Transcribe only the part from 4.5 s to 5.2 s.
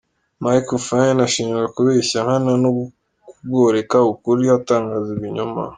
atangaza